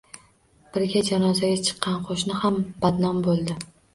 [0.77, 2.57] Birga janozaga chiqqan qoʻshni ham
[2.87, 3.61] badnom boʻldi.